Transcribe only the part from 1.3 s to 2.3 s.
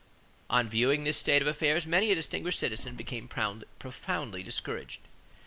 of affairs, many a